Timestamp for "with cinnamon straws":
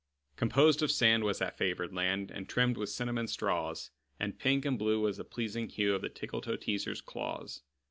2.75-3.91